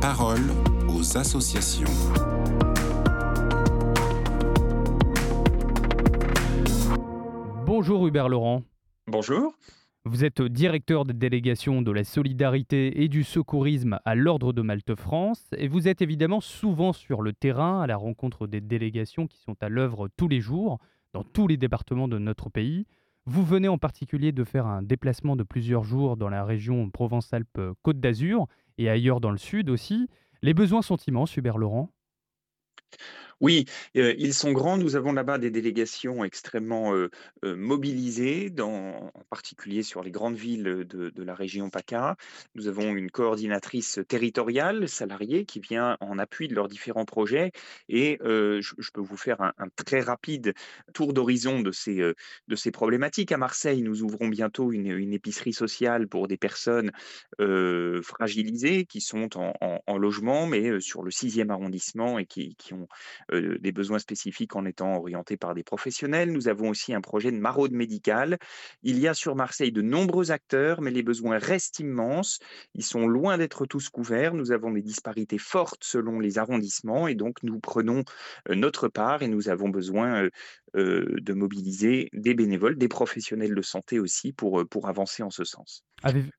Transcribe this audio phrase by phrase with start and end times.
[0.00, 0.50] parole
[0.88, 1.86] aux associations.
[7.66, 8.62] Bonjour Hubert Laurent.
[9.06, 9.52] Bonjour.
[10.04, 14.94] Vous êtes directeur de délégation de la solidarité et du secourisme à l'Ordre de Malte
[14.94, 19.38] France et vous êtes évidemment souvent sur le terrain à la rencontre des délégations qui
[19.38, 20.78] sont à l'œuvre tous les jours
[21.12, 22.86] dans tous les départements de notre pays.
[23.26, 28.00] Vous venez en particulier de faire un déplacement de plusieurs jours dans la région Provence-Alpes-Côte
[28.00, 28.46] d'Azur
[28.78, 30.08] et ailleurs dans le sud aussi.
[30.42, 31.92] Les besoins sont immenses, Hubert Laurent
[33.40, 34.78] oui, ils sont grands.
[34.78, 36.92] Nous avons là-bas des délégations extrêmement
[37.42, 42.16] mobilisées, en particulier sur les grandes villes de, la région PACA.
[42.54, 47.52] Nous avons une coordinatrice territoriale salariée qui vient en appui de leurs différents projets.
[47.88, 50.54] Et je, peux vous faire un, très rapide
[50.92, 53.30] tour d'horizon de ces, problématiques.
[53.30, 56.90] À Marseille, nous ouvrons bientôt une, épicerie sociale pour des personnes
[58.02, 62.88] fragilisées qui sont en, logement, mais sur le 6e arrondissement et qui ont
[63.32, 66.32] euh, des besoins spécifiques en étant orientés par des professionnels.
[66.32, 68.38] Nous avons aussi un projet de maraude médicale.
[68.82, 72.38] Il y a sur Marseille de nombreux acteurs, mais les besoins restent immenses.
[72.74, 74.34] Ils sont loin d'être tous couverts.
[74.34, 78.04] Nous avons des disparités fortes selon les arrondissements et donc nous prenons
[78.48, 80.28] euh, notre part et nous avons besoin
[80.76, 85.44] euh, de mobiliser des bénévoles, des professionnels de santé aussi pour, pour avancer en ce
[85.44, 85.84] sens.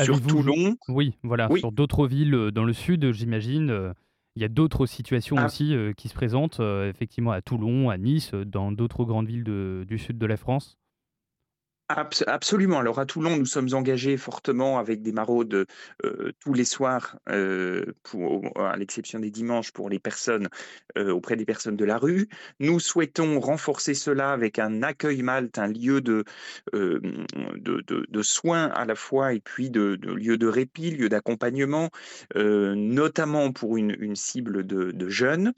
[0.00, 3.94] sur Toulon Oui, voilà, sur d'autres villes dans le sud, j'imagine.
[4.34, 5.46] Il y a d'autres situations ah.
[5.46, 9.44] aussi euh, qui se présentent, euh, effectivement à Toulon, à Nice, dans d'autres grandes villes
[9.44, 10.78] du sud de la France
[12.26, 12.78] absolument.
[12.78, 15.66] Alors à Toulon, nous sommes engagés fortement avec des maraudes
[16.04, 17.84] euh, tous les soirs, euh,
[18.56, 20.48] à l'exception des dimanches, pour les personnes
[20.96, 22.28] euh, auprès des personnes de la rue.
[22.60, 26.24] Nous souhaitons renforcer cela avec un accueil Malte, un lieu de,
[26.72, 31.90] de, soins à la fois et puis de, lieu de répit, lieu d'accompagnement,
[32.34, 35.52] notamment pour une, cible de, jeunes.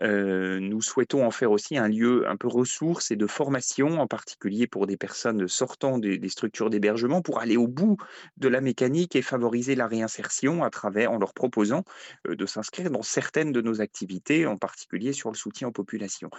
[0.00, 4.66] nous souhaitons en faire aussi un lieu un peu ressource et de formation, en particulier
[4.66, 7.96] pour des personnes sorties des, structures d'hébergement pour aller au bout
[8.36, 11.84] de la mécanique et favoriser la réinsertion à travers, en leur proposant
[12.28, 16.30] euh, de s'inscrire dans certaines de nos activités, en particulier sur le soutien aux populations.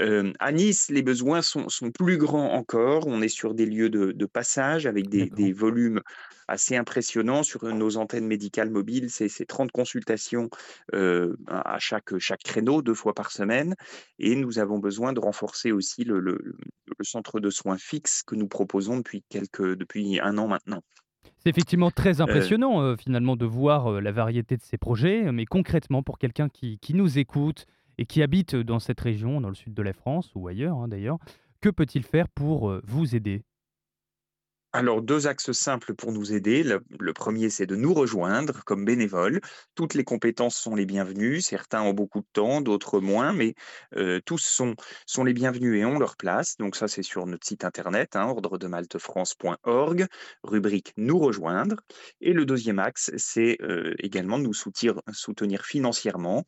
[0.00, 3.06] Euh, à Nice, les besoins sont, plus grands encore.
[3.06, 6.00] On est sur des lieux de, passage avec des, volumes
[6.50, 9.08] assez impressionnants sur nos antennes médicales mobiles.
[9.08, 10.50] C'est 30 consultations
[10.94, 13.74] euh, à chaque, chaque créneau, deux fois par semaine.
[14.18, 16.44] Et nous avons besoin de renforcer aussi le, le
[17.02, 20.82] centre de soins fixe que nous proposons depuis, quelques, depuis un an maintenant.
[21.38, 25.46] C'est effectivement très euh, impressionnant euh, finalement de voir la variété de ces projets, mais
[25.46, 29.54] concrètement pour quelqu'un qui, qui, nous écoute et qui habite dans cette région, dans le
[29.54, 31.18] sud de la France ou ailleurs hein, d'ailleurs,
[31.60, 33.44] que peut-il faire pour vous aider?
[34.72, 36.62] Alors, deux axes simples pour nous aider.
[36.62, 39.40] Le, premier, c'est de nous rejoindre comme bénévoles.
[39.74, 41.40] Toutes les compétences sont les bienvenues.
[41.40, 43.54] Certains ont beaucoup de temps, d'autres moins, mais
[43.96, 44.76] euh, tous sont,
[45.06, 46.56] sont les bienvenus et ont leur place.
[46.56, 50.06] Donc ça, c'est sur notre site internet, hein, ordredemaltefrance.org,
[50.44, 51.74] rubrique Nous rejoindre.
[52.20, 56.44] Et le deuxième axe, c'est euh, également de nous soutenir, soutenir financièrement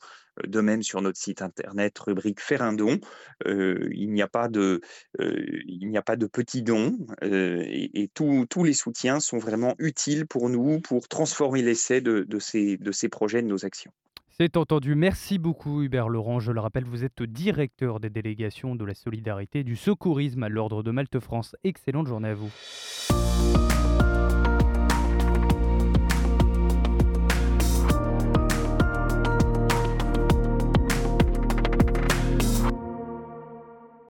[0.46, 2.98] de même sur notre site internet, rubrique Faire un don.
[3.46, 4.80] Euh, il n'y a pas de,
[5.20, 5.60] euh,
[5.94, 10.80] a pas de petits dons euh, et, tous les soutiens sont vraiment utiles pour nous
[10.80, 13.92] pour transformer l'essai de, ces, de ces projets, de nos actions.
[14.38, 14.94] C'est entendu.
[14.94, 16.40] Merci beaucoup Hubert Laurent.
[16.40, 20.48] Je le rappelle, vous êtes directeur des délégations de la solidarité et du secourisme à
[20.48, 21.54] l'Ordre de Malte France.
[21.64, 22.50] Excellente journée à vous.